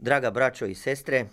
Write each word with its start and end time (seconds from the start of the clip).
Draga 0.00 0.30
braćo 0.30 0.66
i 0.66 0.74
sestre, 0.74 1.26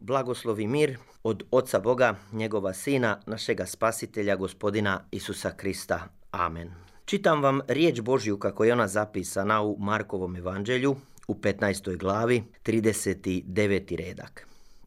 blagoslovi 0.00 0.66
mir 0.66 0.98
od 1.22 1.42
Oca 1.50 1.80
Boga, 1.80 2.14
njegova 2.32 2.72
Sina, 2.72 3.20
našega 3.26 3.66
Spasitelja, 3.66 4.36
gospodina 4.36 5.04
Isusa 5.10 5.50
Krista. 5.50 6.08
Amen. 6.30 6.74
Čitam 7.04 7.42
vam 7.42 7.60
riječ 7.68 8.00
Božju 8.00 8.38
kako 8.38 8.64
je 8.64 8.72
ona 8.72 8.88
zapisana 8.88 9.62
u 9.62 9.76
Markovom 9.78 10.36
evanđelju 10.36 10.96
u 11.28 11.34
15. 11.34 11.96
glavi, 11.96 12.44
39. 12.64 13.96
redak. 13.96 14.46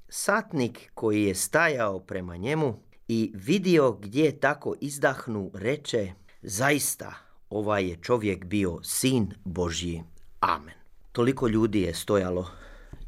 Satnik 0.09 0.91
koji 0.93 1.23
je 1.23 1.35
stajao 1.35 1.99
prema 1.99 2.37
njemu 2.37 2.79
i 3.07 3.31
vidio 3.35 3.91
gdje 3.91 4.39
tako 4.39 4.75
izdahnu, 4.81 5.51
reče, 5.53 6.11
zaista 6.41 7.13
ovaj 7.49 7.89
je 7.89 7.97
čovjek 8.01 8.45
bio 8.45 8.79
sin 8.83 9.33
Božji. 9.43 10.03
Amen. 10.39 10.75
Toliko 11.11 11.47
ljudi 11.47 11.81
je 11.81 11.93
stojalo 11.93 12.47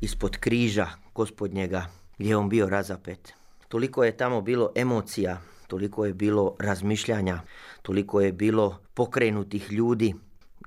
ispod 0.02 0.38
križa 0.38 0.88
gospodnjega 1.16 1.86
gdje 2.18 2.30
je 2.30 2.38
on 2.38 2.50
bio 2.50 2.70
razapet. 2.70 3.34
Toliko 3.68 4.04
je 4.04 4.18
tamo 4.18 4.42
bilo 4.42 4.72
emocija, 4.76 5.42
toliko 5.68 6.06
je 6.06 6.14
bilo 6.14 6.56
razmišljanja, 6.60 7.42
toliko 7.82 8.22
je 8.22 8.34
bilo 8.34 8.80
pokrenutih 8.94 9.72
ljudi 9.72 10.14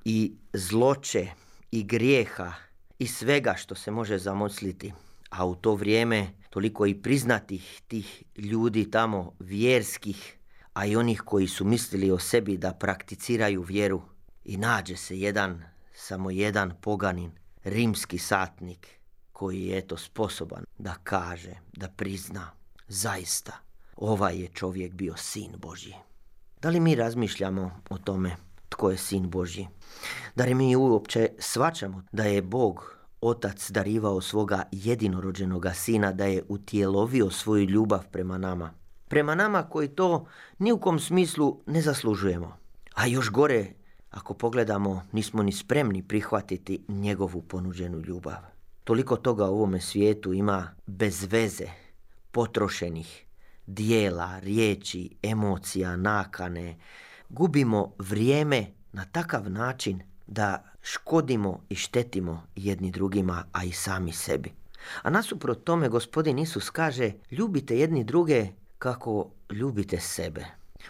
i 0.04 0.32
zloče 0.52 1.26
i 1.70 1.82
grijeha 1.82 2.52
i 2.98 3.06
svega 3.06 3.54
što 3.54 3.74
se 3.74 3.90
može 3.90 4.18
zamosliti. 4.18 4.92
A 5.30 5.46
u 5.46 5.54
to 5.54 5.74
vrijeme 5.74 6.26
toliko 6.50 6.86
i 6.86 6.94
priznatih 6.94 7.82
tih 7.88 8.22
ljudi 8.36 8.90
tamo 8.90 9.32
vjerskih, 9.38 10.36
a 10.72 10.86
i 10.86 10.96
onih 10.96 11.20
koji 11.20 11.48
su 11.48 11.64
mislili 11.64 12.10
o 12.10 12.18
sebi 12.18 12.56
da 12.56 12.72
prakticiraju 12.72 13.62
vjeru. 13.62 14.02
I 14.44 14.56
nađe 14.56 14.96
se 14.96 15.18
jedan, 15.18 15.62
samo 15.94 16.30
jedan 16.30 16.72
poganin, 16.80 17.30
rimski 17.64 18.18
satnik, 18.18 19.01
koji 19.32 19.62
je 19.62 19.78
eto 19.78 19.96
sposoban 19.96 20.64
da 20.78 20.94
kaže, 21.04 21.54
da 21.72 21.88
prizna, 21.88 22.50
zaista, 22.88 23.52
ovaj 23.96 24.40
je 24.40 24.48
čovjek 24.48 24.94
bio 24.94 25.16
sin 25.16 25.52
Božji. 25.56 25.94
Da 26.62 26.68
li 26.68 26.80
mi 26.80 26.94
razmišljamo 26.94 27.70
o 27.90 27.98
tome 27.98 28.36
tko 28.68 28.90
je 28.90 28.96
sin 28.96 29.30
Božji? 29.30 29.68
Da 30.36 30.44
li 30.44 30.54
mi 30.54 30.76
uopće 30.76 31.28
svačamo 31.38 32.02
da 32.12 32.24
je 32.24 32.42
Bog 32.42 32.96
otac 33.20 33.70
darivao 33.70 34.20
svoga 34.20 34.62
jedinorođenoga 34.72 35.72
sina, 35.74 36.12
da 36.12 36.24
je 36.24 36.42
utjelovio 36.48 37.30
svoju 37.30 37.64
ljubav 37.64 38.06
prema 38.12 38.38
nama? 38.38 38.70
Prema 39.08 39.34
nama 39.34 39.62
koji 39.62 39.88
to 39.88 40.26
ni 40.58 40.72
u 40.72 40.78
kom 40.78 40.98
smislu 40.98 41.60
ne 41.66 41.82
zaslužujemo. 41.82 42.56
A 42.94 43.06
još 43.06 43.30
gore, 43.30 43.72
ako 44.10 44.34
pogledamo, 44.34 45.02
nismo 45.12 45.42
ni 45.42 45.52
spremni 45.52 46.02
prihvatiti 46.02 46.84
njegovu 46.88 47.42
ponuđenu 47.42 47.98
ljubav. 47.98 48.42
Toliko 48.84 49.16
toga 49.16 49.44
u 49.44 49.54
ovome 49.54 49.80
svijetu 49.80 50.32
ima 50.32 50.74
bez 50.86 51.26
veze, 51.30 51.66
potrošenih 52.30 53.26
dijela, 53.66 54.38
riječi, 54.38 55.10
emocija, 55.22 55.96
nakane. 55.96 56.76
Gubimo 57.28 57.92
vrijeme 57.98 58.66
na 58.92 59.04
takav 59.04 59.50
način 59.50 60.02
da 60.26 60.64
škodimo 60.82 61.60
i 61.68 61.74
štetimo 61.74 62.46
jedni 62.56 62.90
drugima, 62.90 63.44
a 63.52 63.64
i 63.64 63.72
sami 63.72 64.12
sebi. 64.12 64.52
A 65.02 65.10
nasuprot 65.10 65.64
tome 65.64 65.88
gospodin 65.88 66.38
Isus 66.38 66.70
kaže 66.70 67.12
ljubite 67.30 67.78
jedni 67.78 68.04
druge 68.04 68.46
kako 68.78 69.30
ljubite 69.50 70.00
sebe. 70.00 70.44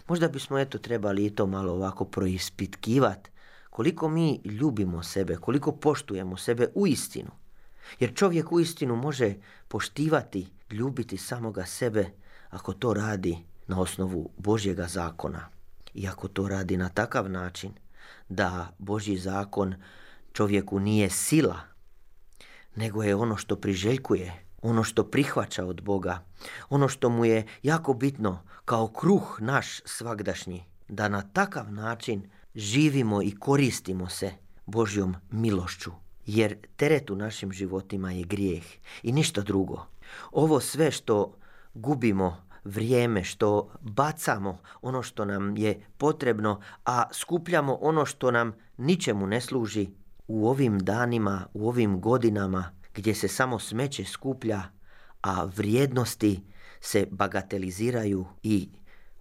Možda 0.07 0.27
bismo 0.27 0.59
eto 0.59 0.77
trebali 0.77 1.25
i 1.25 1.35
to 1.35 1.47
malo 1.47 1.73
ovako 1.73 2.05
proispitkivati 2.05 3.29
koliko 3.69 4.09
mi 4.09 4.41
ljubimo 4.45 5.03
sebe, 5.03 5.35
koliko 5.35 5.71
poštujemo 5.71 6.37
sebe 6.37 6.67
u 6.75 6.87
istinu. 6.87 7.31
Jer 7.99 8.15
čovjek 8.15 8.51
uistinu 8.51 8.95
može 8.95 9.35
poštivati, 9.67 10.47
ljubiti 10.71 11.17
samoga 11.17 11.65
sebe 11.65 12.09
ako 12.49 12.73
to 12.73 12.93
radi 12.93 13.37
na 13.67 13.79
osnovu 13.79 14.31
Božjega 14.37 14.87
zakona. 14.87 15.49
I 15.93 16.07
ako 16.07 16.27
to 16.27 16.47
radi 16.47 16.77
na 16.77 16.89
takav 16.89 17.29
način 17.29 17.71
da 18.29 18.75
Božji 18.77 19.17
zakon 19.17 19.75
čovjeku 20.33 20.79
nije 20.79 21.09
sila, 21.09 21.59
nego 22.75 23.03
je 23.03 23.15
ono 23.15 23.37
što 23.37 23.55
priželjkuje, 23.55 24.43
ono 24.61 24.83
što 24.83 25.03
prihvaća 25.03 25.65
od 25.65 25.81
Boga, 25.81 26.25
ono 26.69 26.87
što 26.87 27.09
mu 27.09 27.25
je 27.25 27.47
jako 27.63 27.93
bitno 27.93 28.39
kao 28.65 28.87
kruh 28.87 29.37
naš 29.41 29.81
svagdašnji, 29.85 30.63
da 30.87 31.07
na 31.07 31.21
takav 31.21 31.71
način 31.71 32.29
živimo 32.55 33.21
i 33.21 33.35
koristimo 33.39 34.09
se 34.09 34.31
Božjom 34.65 35.15
milošću 35.31 36.02
jer 36.25 36.57
teret 36.75 37.09
u 37.09 37.15
našim 37.15 37.51
životima 37.51 38.11
je 38.11 38.23
grijeh 38.23 38.63
i 39.03 39.11
ništa 39.11 39.41
drugo. 39.41 39.85
Ovo 40.31 40.59
sve 40.59 40.91
što 40.91 41.37
gubimo 41.73 42.43
vrijeme, 42.63 43.23
što 43.23 43.71
bacamo 43.81 44.57
ono 44.81 45.03
što 45.03 45.25
nam 45.25 45.57
je 45.57 45.85
potrebno, 45.97 46.61
a 46.85 47.03
skupljamo 47.13 47.77
ono 47.81 48.05
što 48.05 48.31
nam 48.31 48.53
ničemu 48.77 49.27
ne 49.27 49.41
služi 49.41 49.89
u 50.27 50.47
ovim 50.47 50.79
danima, 50.79 51.47
u 51.53 51.67
ovim 51.67 52.01
godinama 52.01 52.71
gdje 52.93 53.15
se 53.15 53.27
samo 53.27 53.59
smeće 53.59 54.05
skuplja, 54.05 54.61
a 55.21 55.43
vrijednosti 55.43 56.43
se 56.81 57.07
bagateliziraju 57.11 58.25
i 58.43 58.69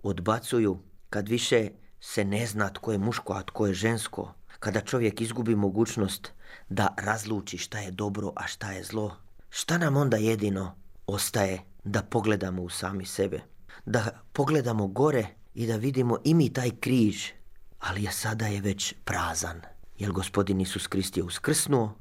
odbacuju 0.02 0.78
kad 1.10 1.28
više 1.28 1.68
se 2.00 2.24
ne 2.24 2.46
zna 2.46 2.68
tko 2.68 2.92
je 2.92 2.98
muško, 2.98 3.32
a 3.32 3.42
tko 3.42 3.66
je 3.66 3.74
žensko, 3.74 4.34
kada 4.62 4.80
čovjek 4.80 5.20
izgubi 5.20 5.56
mogućnost 5.56 6.32
da 6.68 6.94
razluči 6.98 7.58
šta 7.58 7.78
je 7.78 7.90
dobro, 7.90 8.32
a 8.36 8.46
šta 8.46 8.72
je 8.72 8.84
zlo, 8.84 9.16
šta 9.50 9.78
nam 9.78 9.96
onda 9.96 10.16
jedino 10.16 10.74
ostaje 11.06 11.62
da 11.84 12.02
pogledamo 12.02 12.62
u 12.62 12.68
sami 12.68 13.06
sebe, 13.06 13.40
da 13.86 14.22
pogledamo 14.32 14.86
gore 14.86 15.26
i 15.54 15.66
da 15.66 15.76
vidimo 15.76 16.18
i 16.24 16.34
mi 16.34 16.52
taj 16.52 16.70
križ, 16.70 17.30
ali 17.78 18.04
je 18.04 18.12
sada 18.12 18.46
je 18.46 18.60
već 18.60 18.94
prazan, 19.04 19.60
jer 19.98 20.12
gospodin 20.12 20.60
Isus 20.60 20.86
Krist 20.86 21.16
je 21.16 21.22
uskrsnuo, 21.22 21.94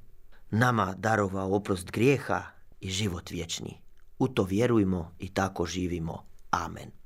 nama 0.51 0.93
darovao 0.97 1.55
oprost 1.55 1.91
grijeha 1.91 2.43
i 2.79 2.89
život 2.89 3.31
vječni. 3.31 3.81
U 4.19 4.27
to 4.27 4.43
vjerujmo 4.43 5.15
i 5.19 5.33
tako 5.33 5.65
živimo. 5.65 6.25
Amen. 6.51 7.00